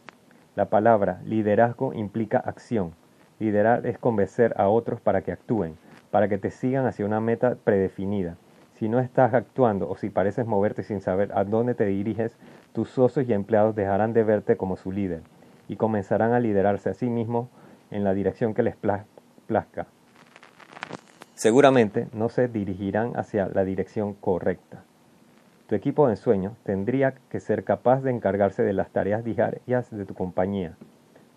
La 0.57 0.65
palabra 0.65 1.21
liderazgo 1.23 1.93
implica 1.93 2.37
acción. 2.37 2.91
Liderar 3.39 3.85
es 3.87 3.97
convencer 3.97 4.53
a 4.57 4.67
otros 4.67 4.99
para 4.99 5.21
que 5.21 5.31
actúen, 5.31 5.77
para 6.11 6.27
que 6.27 6.37
te 6.37 6.51
sigan 6.51 6.85
hacia 6.85 7.05
una 7.05 7.21
meta 7.21 7.55
predefinida. 7.63 8.35
Si 8.73 8.89
no 8.89 8.99
estás 8.99 9.33
actuando 9.33 9.89
o 9.89 9.95
si 9.95 10.09
pareces 10.09 10.45
moverte 10.45 10.83
sin 10.83 10.99
saber 10.99 11.31
a 11.33 11.45
dónde 11.45 11.73
te 11.73 11.85
diriges, 11.85 12.37
tus 12.73 12.89
socios 12.89 13.25
y 13.29 13.31
empleados 13.31 13.73
dejarán 13.73 14.11
de 14.11 14.25
verte 14.25 14.57
como 14.57 14.75
su 14.75 14.91
líder 14.91 15.21
y 15.69 15.77
comenzarán 15.77 16.33
a 16.33 16.41
liderarse 16.41 16.89
a 16.89 16.93
sí 16.93 17.09
mismos 17.09 17.47
en 17.89 18.03
la 18.03 18.13
dirección 18.13 18.53
que 18.53 18.63
les 18.63 18.75
plazca. 18.75 19.87
Seguramente 21.43 22.07
no 22.13 22.29
se 22.29 22.47
dirigirán 22.47 23.17
hacia 23.17 23.49
la 23.49 23.65
dirección 23.65 24.13
correcta. 24.13 24.85
Tu 25.67 25.75
equipo 25.75 26.05
de 26.05 26.13
ensueño 26.13 26.55
tendría 26.63 27.15
que 27.29 27.41
ser 27.41 27.65
capaz 27.65 28.01
de 28.01 28.11
encargarse 28.11 28.63
de 28.63 28.71
las 28.71 28.91
tareas 28.91 29.25
diarias 29.25 29.91
de 29.91 30.05
tu 30.05 30.13
compañía, 30.13 30.77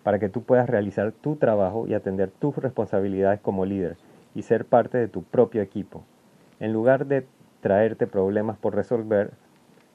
para 0.03 0.17
que 0.17 0.29
tú 0.29 0.43
puedas 0.43 0.69
realizar 0.69 1.11
tu 1.11 1.35
trabajo 1.35 1.87
y 1.87 1.93
atender 1.93 2.31
tus 2.31 2.55
responsabilidades 2.55 3.41
como 3.41 3.65
líder 3.65 3.97
y 4.33 4.43
ser 4.43 4.63
parte 4.63 4.97
de 4.97 5.09
tu 5.09 5.23
propio 5.23 5.61
equipo. 5.61 6.05
En 6.61 6.71
lugar 6.71 7.07
de 7.07 7.27
traerte 7.59 8.07
problemas 8.07 8.57
por 8.57 8.75
resolver, 8.75 9.31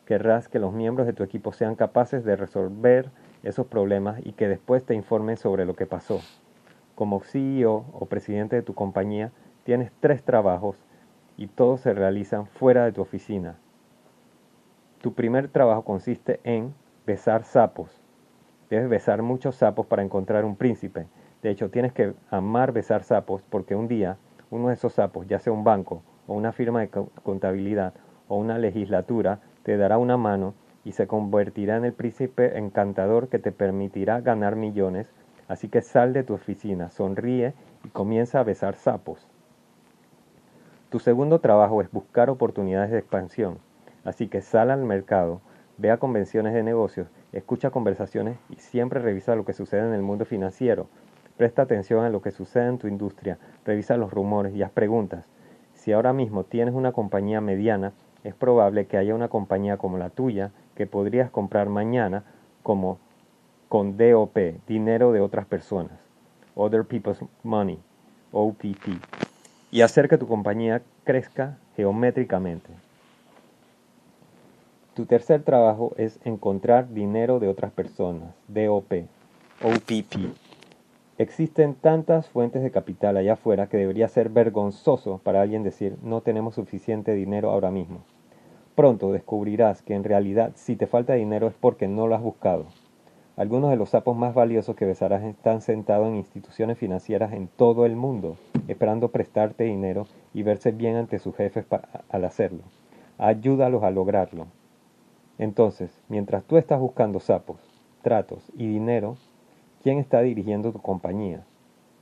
querrás 0.05 0.47
que 0.47 0.59
los 0.59 0.75
miembros 0.75 1.07
de 1.07 1.15
tu 1.15 1.23
equipo 1.23 1.55
sean 1.55 1.75
capaces 1.75 2.23
de 2.23 2.37
resolver 2.37 3.09
esos 3.45 3.67
problemas 3.67 4.21
y 4.27 4.33
que 4.33 4.47
después 4.47 4.85
te 4.85 4.95
informen 4.95 5.39
sobre 5.39 5.65
lo 5.65 5.73
que 5.75 5.87
pasó. 5.87 6.21
Como 6.97 7.21
CEO 7.21 7.87
o 7.95 8.05
presidente 8.05 8.57
de 8.57 8.63
tu 8.63 8.75
compañía, 8.75 9.33
Tienes 9.65 9.93
tres 10.01 10.23
trabajos 10.25 10.77
y 11.37 11.47
todos 11.47 11.81
se 11.81 11.95
realizan 11.95 12.47
fuera 12.47 12.85
de 12.85 12.93
tu 12.93 13.01
oficina. 13.01 13.57
Tu 15.01 15.15
primer 15.15 15.49
trabajo 15.49 15.83
consiste 15.83 16.41
en 16.45 16.75
besar 17.07 17.45
sapos. 17.45 18.01
Debes 18.71 18.89
besar 18.89 19.23
muchos 19.23 19.57
sapos 19.57 19.87
para 19.87 20.03
encontrar 20.03 20.45
un 20.45 20.57
príncipe. 20.57 21.07
De 21.43 21.51
hecho, 21.51 21.71
tienes 21.71 21.93
que 21.93 22.15
amar 22.31 22.73
besar 22.73 23.03
sapos 23.03 23.43
porque 23.51 23.75
un 23.75 23.89
día 23.89 24.17
uno 24.51 24.69
de 24.69 24.75
esos 24.75 24.93
sapos, 24.93 25.27
ya 25.27 25.39
sea 25.39 25.53
un 25.53 25.65
banco 25.65 26.03
o 26.27 26.35
una 26.35 26.53
firma 26.53 26.81
de 26.81 26.91
contabilidad 27.23 27.95
o 28.29 28.37
una 28.37 28.59
legislatura, 28.59 29.41
te 29.63 29.77
dará 29.77 29.99
una 29.99 30.17
mano 30.17 30.55
y 30.85 30.93
se 30.93 31.07
convertirá 31.07 31.77
en 31.77 31.85
el 31.85 31.93
príncipe 31.93 32.59
encantador 32.59 33.29
que 33.29 33.39
te 33.39 33.51
permitirá 33.51 34.21
ganar 34.21 34.57
millones. 34.57 35.11
Así 35.49 35.69
que 35.69 35.83
sal 35.83 36.13
de 36.13 36.23
tu 36.23 36.35
oficina, 36.35 36.91
sonríe 36.91 37.55
y 37.85 37.89
comienza 37.89 38.41
a 38.41 38.45
besar 38.45 38.75
sapos. 38.75 39.32
Tu 40.93 40.99
segundo 40.99 41.39
trabajo 41.39 41.81
es 41.81 41.91
buscar 41.91 42.29
oportunidades 42.29 42.91
de 42.91 42.99
expansión, 42.99 43.57
así 44.05 44.29
que 44.29 44.43
sal 44.43 44.71
al 44.71 44.85
mercado, 44.85 45.41
Ve 45.79 45.91
a 45.91 45.97
convenciones 45.97 46.53
de 46.53 46.63
negocios, 46.63 47.09
escucha 47.33 47.71
conversaciones 47.71 48.37
y 48.51 48.57
siempre 48.57 49.01
revisa 49.01 49.35
lo 49.35 49.47
que 49.47 49.55
sucede 49.55 49.87
en 49.87 49.95
el 49.95 50.03
mundo 50.03 50.27
financiero. 50.27 50.87
Presta 51.39 51.63
atención 51.63 52.05
a 52.05 52.11
lo 52.11 52.21
que 52.21 52.31
sucede 52.31 52.69
en 52.69 52.77
tu 52.77 52.89
industria, 52.89 53.39
revisa 53.65 53.97
los 53.97 54.13
rumores 54.13 54.55
y 54.55 54.63
haz 54.63 54.71
preguntas. 54.71 55.25
Si 55.73 55.93
ahora 55.93 56.13
mismo 56.13 56.45
tienes 56.45 56.75
una 56.75 56.93
compañía 56.93 57.41
mediana, 57.41 57.95
es 58.23 58.35
probable 58.35 58.87
que 58.87 58.99
haya 58.99 59.15
una 59.15 59.29
compañía 59.29 59.79
como 59.79 59.97
la 59.97 60.11
tuya 60.11 60.51
que 60.75 60.87
podrías 60.87 61.31
comprar 61.31 61.71
mañana 61.71 62.25
como 62.63 62.99
con 63.71 63.97
DOP, 63.97 64.37
dinero 64.69 65.13
de 65.13 65.23
otras 65.23 65.47
personas, 65.47 65.99
Other 66.55 66.85
People's 66.85 67.25
Money, 67.43 67.81
OPP, 68.31 69.32
y 69.73 69.81
hacer 69.81 70.09
que 70.09 70.19
tu 70.19 70.29
compañía 70.29 70.83
crezca 71.03 71.57
geométricamente. 71.77 72.69
Tu 74.95 75.07
tercer 75.07 75.43
trabajo 75.43 75.95
es 75.97 76.21
encontrar 76.25 76.93
dinero 76.93 77.41
de 77.41 77.49
otras 77.49 77.73
personas, 77.73 78.35
DOP, 78.49 79.07
OPP. 79.65 80.37
Existen 81.17 81.75
tantas 81.75 82.29
fuentes 82.29 82.63
de 82.63 82.71
capital 82.71 83.17
allá 83.17 83.33
afuera 83.33 83.69
que 83.69 83.79
debería 83.79 84.09
ser 84.09 84.29
vergonzoso 84.29 85.19
para 85.25 85.41
alguien 85.41 85.63
decir 85.63 85.97
no 86.03 86.21
tenemos 86.21 86.55
suficiente 86.55 87.15
dinero 87.15 87.51
ahora 87.51 87.71
mismo. 87.71 88.03
Pronto 88.75 89.11
descubrirás 89.11 89.81
que 89.81 89.95
en 89.95 90.05
realidad 90.05 90.53
si 90.55 90.77
te 90.77 90.87
falta 90.87 91.15
dinero 91.15 91.47
es 91.47 91.55
porque 91.55 91.89
no 91.89 92.07
lo 92.07 92.15
has 92.15 92.23
buscado. 92.23 92.67
Algunos 93.35 93.71
de 93.71 93.77
los 93.77 93.89
sapos 93.89 94.15
más 94.15 94.35
valiosos 94.35 94.77
que 94.77 94.85
besarás 94.85 95.23
están 95.23 95.63
sentados 95.63 96.07
en 96.07 96.17
instituciones 96.17 96.77
financieras 96.77 97.33
en 97.33 97.49
todo 97.49 97.87
el 97.87 97.97
mundo, 97.97 98.37
esperando 98.69 99.09
prestarte 99.09 99.65
dinero 99.65 100.07
y 100.35 100.43
verse 100.43 100.71
bien 100.71 100.97
ante 100.97 101.19
sus 101.19 101.35
jefes 101.35 101.65
al 102.11 102.25
hacerlo. 102.27 102.61
Ayúdalos 103.17 103.85
a 103.85 103.91
lograrlo. 103.91 104.49
Entonces, 105.39 105.99
mientras 106.11 106.45
tú 106.45 106.59
estás 106.59 106.79
buscando 106.79 107.21
sapos, 107.21 107.57
tratos 108.03 108.53
y 108.55 108.67
dinero, 108.67 109.17
¿quién 109.83 109.99
está 109.99 110.21
dirigiendo 110.21 110.71
tu 110.71 110.81
compañía? 110.81 111.43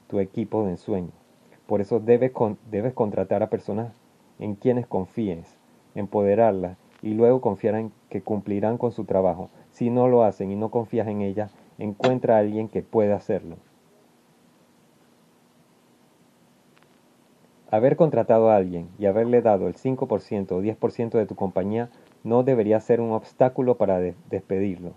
Tu 0.09 0.19
equipo 0.19 0.65
de 0.65 0.73
ensueño. 0.73 1.13
Por 1.69 1.81
eso 1.81 2.01
debes, 2.01 2.33
debes 2.73 2.93
contratar 2.93 3.45
a 3.45 3.51
personas 3.51 3.95
en 4.41 4.57
quienes 4.57 4.89
confíes, 4.89 5.57
empoderarlas 5.95 6.77
y 7.03 7.15
luego 7.15 7.41
confiar 7.41 7.77
en 7.77 7.93
que 8.09 8.21
cumplirán 8.21 8.79
con 8.79 8.91
su 8.91 9.05
trabajo 9.05 9.49
si 9.81 9.89
no 9.89 10.09
lo 10.09 10.25
hacen 10.25 10.51
y 10.51 10.57
no 10.57 10.71
confías 10.71 11.09
en 11.09 11.23
ellas, 11.23 11.55
encuentra 11.79 12.37
a 12.37 12.41
alguien 12.41 12.69
que 12.69 12.83
pueda 12.83 13.17
hacerlo. 13.17 13.57
Haber 17.71 17.97
contratado 17.97 18.51
a 18.51 18.57
alguien 18.57 18.91
y 18.99 19.07
haberle 19.07 19.41
dado 19.41 19.69
el 19.69 19.77
5% 19.77 20.53
o 20.53 20.61
10% 20.61 21.11
de 21.13 21.25
tu 21.25 21.35
compañía 21.35 21.89
no 22.25 22.43
debería 22.43 22.79
ser 22.81 23.01
un 23.01 23.13
obstáculo 23.13 23.79
para 23.79 23.99
despedirlo. 24.29 24.93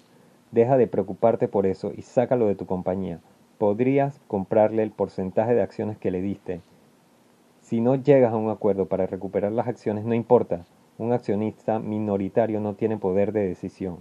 Deja 0.52 0.76
de 0.76 0.88
preocuparte 0.88 1.48
por 1.48 1.66
eso 1.66 1.94
y 1.96 2.02
sácalo 2.02 2.48
de 2.48 2.56
tu 2.56 2.66
compañía. 2.66 3.22
Podrías 3.60 4.20
comprarle 4.28 4.84
el 4.84 4.92
porcentaje 4.92 5.56
de 5.56 5.62
acciones 5.62 5.98
que 5.98 6.12
le 6.12 6.22
diste. 6.22 6.60
Si 7.62 7.80
no 7.80 7.96
llegas 7.96 8.34
a 8.34 8.36
un 8.36 8.50
acuerdo 8.50 8.88
para 8.88 9.08
recuperar 9.08 9.54
las 9.54 9.70
acciones, 9.70 10.04
no 10.04 10.14
importa. 10.14 10.66
Un 10.98 11.14
accionista 11.14 11.80
minoritario 11.80 12.60
no 12.60 12.74
tiene 12.74 12.98
poder 12.98 13.32
de 13.32 13.48
decisión. 13.48 14.00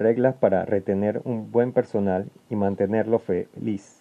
Reglas 0.00 0.34
para 0.34 0.64
retener 0.64 1.20
un 1.26 1.52
buen 1.52 1.72
personal 1.72 2.30
y 2.48 2.56
mantenerlo 2.56 3.18
feliz. 3.18 4.00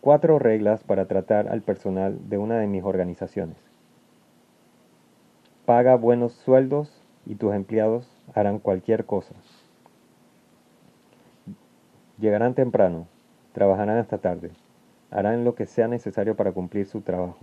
Cuatro 0.00 0.38
reglas 0.38 0.84
para 0.84 1.06
tratar 1.06 1.48
al 1.48 1.62
personal 1.62 2.16
de 2.28 2.38
una 2.38 2.60
de 2.60 2.68
mis 2.68 2.84
organizaciones. 2.84 3.56
Paga 5.66 5.96
buenos 5.96 6.32
sueldos 6.32 7.02
y 7.26 7.34
tus 7.34 7.54
empleados 7.54 8.08
harán 8.36 8.60
cualquier 8.60 9.04
cosa. 9.04 9.34
Llegarán 12.20 12.54
temprano, 12.54 13.08
trabajarán 13.52 13.98
hasta 13.98 14.18
tarde, 14.18 14.52
harán 15.10 15.42
lo 15.42 15.56
que 15.56 15.66
sea 15.66 15.88
necesario 15.88 16.36
para 16.36 16.52
cumplir 16.52 16.86
su 16.86 17.00
trabajo, 17.00 17.40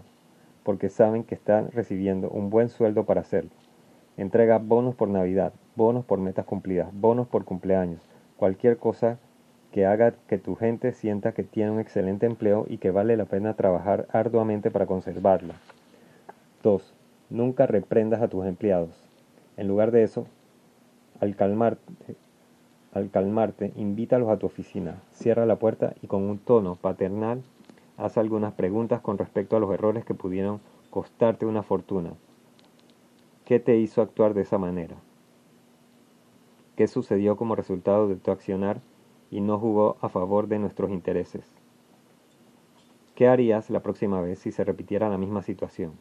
porque 0.63 0.88
saben 0.88 1.26
que 1.26 1.36
están 1.36 1.70
recibiendo 1.72 2.30
un 2.30 2.50
buen 2.50 2.70
sueldo 2.70 3.04
para 3.04 3.20
hacerlo. 3.20 3.52
Entrega 4.16 4.58
bonos 4.58 4.96
por 4.96 5.10
Navidad, 5.10 5.52
bonos 5.80 6.04
por 6.04 6.20
metas 6.20 6.46
cumplidas, 6.46 6.89
bonos 6.92 7.26
por 7.30 7.46
cumpleaños, 7.46 8.02
cualquier 8.36 8.76
cosa 8.76 9.18
que 9.72 9.86
haga 9.86 10.13
que 10.28 10.38
tu 10.38 10.56
gente 10.56 10.92
sienta 10.92 11.32
que 11.32 11.44
tiene 11.44 11.72
un 11.72 11.80
excelente 11.80 12.26
empleo 12.26 12.65
y 12.68 12.80
que 12.80 12.92
vale 12.92 13.15
la 13.15 13.24
pena 13.24 13.54
trabajar 13.54 14.06
arduamente 14.12 14.72
para 14.72 14.88
conservarlo. 14.88 15.54
2. 16.63 16.94
Nunca 17.30 17.65
reprendas 17.65 18.22
a 18.22 18.28
tus 18.28 18.46
empleados. 18.46 18.89
En 19.56 19.70
lugar 19.70 19.92
de 19.92 20.04
eso, 20.04 20.28
al 21.22 21.38
calmarte, 21.38 22.18
al 22.92 23.10
calmarte, 23.10 23.72
invítalos 23.78 24.28
a 24.28 24.38
tu 24.38 24.48
oficina, 24.48 25.02
cierra 25.13 25.46
la 25.46 25.60
puerta 25.60 25.94
y 26.02 26.08
con 26.08 26.24
un 26.24 26.39
tono 26.39 26.76
paternal 26.76 27.42
haz 27.96 28.18
algunas 28.18 28.52
preguntas 28.52 29.00
con 29.00 29.18
respecto 29.18 29.56
a 29.56 29.62
los 29.62 29.74
errores 29.74 30.04
que 30.04 30.13
pudieron 30.13 30.60
costarte 30.89 31.46
una 31.46 31.63
fortuna. 31.63 32.15
¿Qué 33.46 33.62
te 33.62 33.78
hizo 33.78 34.02
actuar 34.02 34.34
de 34.34 34.42
esa 34.42 34.58
manera? 34.58 34.98
Qué 36.80 36.88
sucedió 36.88 37.36
como 37.36 37.58
resultado 37.58 38.08
de 38.08 38.15
tu 38.15 38.32
accionar 38.32 38.80
y 39.30 39.42
no 39.42 39.60
jugó 39.60 39.98
a 40.00 40.08
favor 40.08 40.48
de 40.48 40.60
nuestros 40.60 40.92
intereses. 40.92 41.44
¿Qué 43.15 43.28
harías 43.28 43.70
la 43.70 43.82
próxima 43.82 44.22
vez 44.22 44.39
si 44.39 44.54
se 44.54 44.63
repitiera 44.63 45.10
la 45.10 45.18
misma 45.18 45.42
situación? 45.42 45.92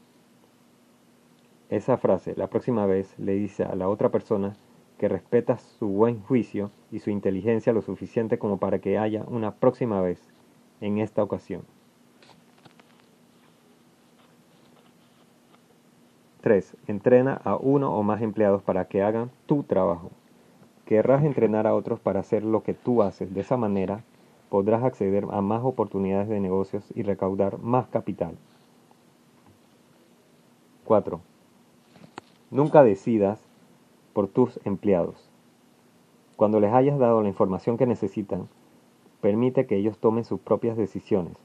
Esa 1.69 1.97
frase, 1.97 2.35
la 2.37 2.47
próxima 2.47 2.87
vez, 2.87 3.19
le 3.19 3.33
dice 3.33 3.64
a 3.64 3.75
la 3.75 3.88
otra 3.88 4.11
persona 4.11 4.55
que 4.99 5.09
respetas 5.09 5.62
su 5.62 5.88
buen 5.88 6.23
juicio 6.23 6.71
y 6.93 7.01
su 7.01 7.11
inteligencia 7.11 7.73
lo 7.73 7.83
suficiente 7.83 8.38
como 8.38 8.59
para 8.59 8.79
que 8.79 8.99
haya 8.99 9.25
una 9.27 9.57
próxima 9.57 10.01
vez 10.01 10.33
en 10.81 10.99
esta 10.99 11.25
ocasión. 11.25 11.62
3. 16.43 16.77
Entrena 16.87 17.35
a 17.43 17.57
uno 17.57 17.97
o 17.97 18.05
más 18.05 18.23
empleados 18.23 18.62
para 18.62 18.87
que 18.87 19.03
hagan 19.03 19.33
tu 19.47 19.64
trabajo. 19.64 20.12
Querrás 20.88 21.22
entrenar 21.22 21.66
a 21.66 21.74
otros 21.74 22.01
para 22.01 22.20
hacer 22.20 22.42
lo 22.42 22.62
que 22.62 22.72
tú 22.72 23.03
haces. 23.03 23.35
De 23.35 23.42
esa 23.42 23.59
manera 23.59 24.05
podrás 24.48 24.83
acceder 24.83 25.27
a 25.31 25.42
más 25.42 25.62
oportunidades 25.62 26.31
de 26.31 26.40
negocios 26.40 26.83
y 26.94 27.03
recaudar 27.03 27.59
más 27.59 27.88
capital. 27.88 28.38
4. 30.87 31.20
Nunca 32.51 32.83
decidas 32.85 33.38
por 34.14 34.29
tus 34.29 34.59
empleados. 34.64 35.29
Cuando 36.37 36.59
les 36.59 36.72
hayas 36.72 36.98
dado 36.98 37.20
la 37.20 37.29
información 37.29 37.77
que 37.77 37.85
necesitan, 37.85 38.48
permite 39.20 39.66
que 39.66 39.77
ellos 39.77 39.98
tomen 39.98 40.24
sus 40.24 40.40
propias 40.40 40.79
decisiones. 40.79 41.37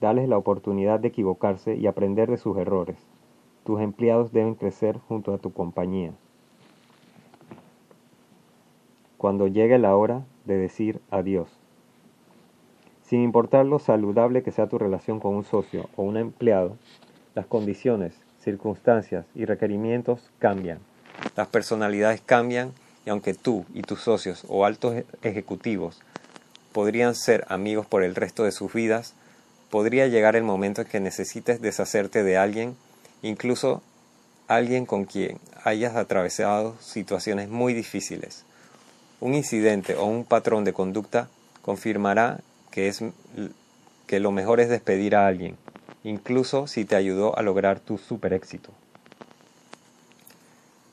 Dales 0.00 0.28
la 0.28 0.36
oportunidad 0.36 0.98
de 0.98 1.06
equivocarse 1.06 1.76
y 1.76 1.86
aprender 1.86 2.28
de 2.28 2.38
sus 2.38 2.56
errores. 2.56 2.98
Tus 3.62 3.80
empleados 3.80 4.32
deben 4.32 4.56
crecer 4.56 4.98
junto 4.98 5.32
a 5.32 5.38
tu 5.38 5.52
compañía 5.52 6.12
cuando 9.24 9.46
llegue 9.46 9.78
la 9.78 9.96
hora 9.96 10.22
de 10.44 10.58
decir 10.58 11.00
adiós. 11.10 11.48
Sin 13.06 13.22
importar 13.22 13.64
lo 13.64 13.78
saludable 13.78 14.42
que 14.42 14.52
sea 14.52 14.66
tu 14.66 14.76
relación 14.76 15.18
con 15.18 15.34
un 15.34 15.44
socio 15.44 15.88
o 15.96 16.02
un 16.02 16.18
empleado, 16.18 16.76
las 17.34 17.46
condiciones, 17.46 18.12
circunstancias 18.42 19.24
y 19.34 19.46
requerimientos 19.46 20.30
cambian. 20.40 20.80
Las 21.36 21.48
personalidades 21.48 22.20
cambian 22.20 22.72
y 23.06 23.08
aunque 23.08 23.32
tú 23.32 23.64
y 23.72 23.80
tus 23.80 24.02
socios 24.02 24.44
o 24.46 24.66
altos 24.66 24.94
e-, 24.94 25.06
ejecutivos 25.22 26.02
podrían 26.74 27.14
ser 27.14 27.46
amigos 27.48 27.86
por 27.86 28.02
el 28.02 28.14
resto 28.14 28.44
de 28.44 28.52
sus 28.52 28.74
vidas, 28.74 29.14
podría 29.70 30.06
llegar 30.06 30.36
el 30.36 30.44
momento 30.44 30.82
en 30.82 30.88
que 30.88 31.00
necesites 31.00 31.62
deshacerte 31.62 32.24
de 32.24 32.36
alguien, 32.36 32.76
incluso 33.22 33.80
alguien 34.48 34.84
con 34.84 35.06
quien 35.06 35.38
hayas 35.64 35.96
atravesado 35.96 36.76
situaciones 36.78 37.48
muy 37.48 37.72
difíciles 37.72 38.44
un 39.20 39.34
incidente 39.34 39.96
o 39.96 40.04
un 40.04 40.24
patrón 40.24 40.64
de 40.64 40.72
conducta 40.72 41.28
confirmará 41.62 42.40
que, 42.70 42.88
es, 42.88 43.02
que 44.06 44.20
lo 44.20 44.32
mejor 44.32 44.60
es 44.60 44.68
despedir 44.68 45.16
a 45.16 45.26
alguien, 45.26 45.56
incluso 46.02 46.66
si 46.66 46.84
te 46.84 46.96
ayudó 46.96 47.38
a 47.38 47.42
lograr 47.42 47.80
tu 47.80 47.98
super 47.98 48.32
éxito. 48.32 48.70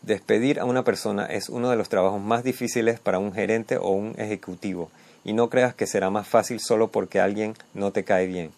Despedir 0.01 0.59
a 0.59 0.65
una 0.65 0.83
persona 0.83 1.25
es 1.25 1.49
uno 1.49 1.69
de 1.69 1.75
los 1.75 1.89
trabajos 1.89 2.21
más 2.21 2.43
difíciles 2.43 2.99
para 2.99 3.19
un 3.19 3.33
gerente 3.33 3.77
o 3.77 3.89
un 3.89 4.15
ejecutivo, 4.17 4.89
y 5.23 5.33
no 5.33 5.49
creas 5.49 5.75
que 5.75 5.85
será 5.87 6.09
más 6.09 6.27
fácil 6.27 6.59
solo 6.59 6.87
porque 6.87 7.19
alguien 7.19 7.55
no 7.73 7.91
te 7.91 8.03
cae 8.03 8.27
bien. 8.27 8.51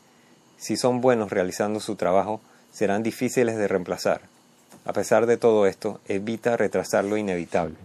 Si 0.57 0.77
son 0.77 1.01
buenos 1.01 1.31
realizando 1.31 1.79
su 1.79 1.95
trabajo, 1.95 2.39
serán 2.71 3.03
difíciles 3.03 3.57
de 3.57 3.67
reemplazar. 3.67 4.21
A 4.85 4.93
pesar 4.93 5.25
de 5.25 5.37
todo 5.37 5.67
esto, 5.67 5.99
evita 6.07 6.57
retrasar 6.57 7.03
lo 7.03 7.17
inevitable. 7.17 7.75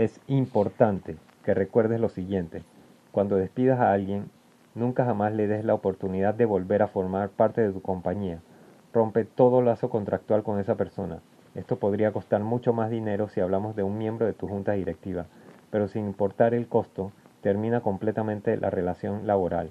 Es 0.00 0.18
importante 0.28 1.18
que 1.44 1.52
recuerdes 1.52 2.00
lo 2.00 2.08
siguiente. 2.08 2.62
Cuando 3.12 3.36
despidas 3.36 3.80
a 3.80 3.92
alguien, 3.92 4.30
nunca 4.74 5.04
jamás 5.04 5.34
le 5.34 5.46
des 5.46 5.62
la 5.62 5.74
oportunidad 5.74 6.32
de 6.32 6.46
volver 6.46 6.80
a 6.80 6.88
formar 6.88 7.28
parte 7.28 7.60
de 7.60 7.70
tu 7.70 7.82
compañía. 7.82 8.40
Rompe 8.94 9.26
todo 9.26 9.60
lazo 9.60 9.90
contractual 9.90 10.42
con 10.42 10.58
esa 10.58 10.76
persona. 10.76 11.18
Esto 11.54 11.78
podría 11.78 12.12
costar 12.12 12.42
mucho 12.42 12.72
más 12.72 12.88
dinero 12.88 13.28
si 13.28 13.42
hablamos 13.42 13.76
de 13.76 13.82
un 13.82 13.98
miembro 13.98 14.24
de 14.24 14.32
tu 14.32 14.48
junta 14.48 14.72
directiva, 14.72 15.26
pero 15.70 15.86
sin 15.86 16.06
importar 16.06 16.54
el 16.54 16.66
costo, 16.66 17.12
termina 17.42 17.82
completamente 17.82 18.56
la 18.56 18.70
relación 18.70 19.26
laboral. 19.26 19.68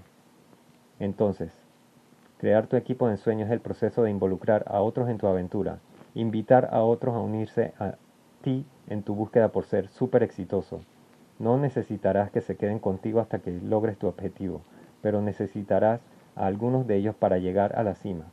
Entonces, 1.00 1.52
crear 2.38 2.68
tu 2.68 2.76
equipo 2.76 3.08
de 3.08 3.14
ensueño 3.14 3.48
es 3.48 3.52
el 3.52 3.62
proceso 3.62 4.04
de 4.04 4.12
involucrar 4.12 4.64
a 4.68 4.82
otros 4.82 5.10
en 5.10 5.18
tu 5.18 5.26
aventura, 5.26 5.80
invitar 6.14 6.70
a 6.72 6.84
otros 6.84 7.16
a 7.16 7.20
unirse 7.20 7.74
a 7.80 7.96
ti 8.44 8.64
en 8.90 9.04
tu 9.04 9.16
búsqueda 9.16 9.50
por 9.50 9.66
ser 9.66 9.88
súper 9.88 10.24
exitoso. 10.24 10.82
No 11.38 11.58
necesitarás 11.58 12.32
que 12.32 12.42
se 12.42 12.58
queden 12.58 12.80
contigo 12.80 13.22
hasta 13.22 13.40
que 13.40 13.52
logres 13.52 13.98
tu 13.98 14.08
objetivo, 14.08 14.62
pero 15.02 15.22
necesitarás 15.22 16.02
a 16.36 16.46
algunos 16.48 16.86
de 16.88 16.98
ellos 16.98 17.16
para 17.16 17.38
llegar 17.38 17.78
a 17.78 17.84
la 17.84 17.96
cima. 17.96 18.26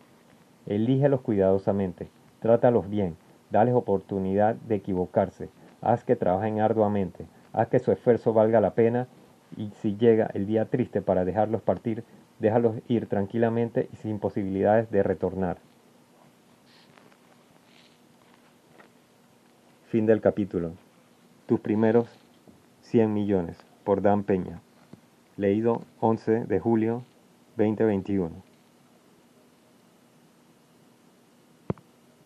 Elígelos 0.66 1.20
cuidadosamente, 1.20 2.08
trátalos 2.40 2.90
bien, 2.90 3.16
dales 3.50 3.74
oportunidad 3.74 4.56
de 4.56 4.76
equivocarse, 4.76 5.48
haz 5.80 6.02
que 6.02 6.16
trabajen 6.16 6.60
arduamente, 6.60 7.26
haz 7.52 7.68
que 7.68 7.78
su 7.78 7.92
esfuerzo 7.92 8.32
valga 8.32 8.60
la 8.60 8.74
pena 8.74 9.06
y 9.56 9.70
si 9.80 9.96
llega 9.96 10.30
el 10.34 10.46
día 10.46 10.64
triste 10.64 11.02
para 11.02 11.24
dejarlos 11.24 11.62
partir, 11.62 12.02
déjalos 12.40 12.76
ir 12.88 13.06
tranquilamente 13.06 13.88
y 13.92 13.96
sin 13.96 14.18
posibilidades 14.18 14.90
de 14.90 15.02
retornar. 15.02 15.58
Fin 19.88 20.04
del 20.04 20.20
capítulo. 20.20 20.72
Tus 21.46 21.60
primeros 21.60 22.08
100 22.80 23.14
millones 23.14 23.56
por 23.84 24.02
Dan 24.02 24.24
Peña. 24.24 24.60
Leído 25.36 25.82
11 26.00 26.46
de 26.46 26.58
julio 26.58 27.04
2021. 27.56 28.45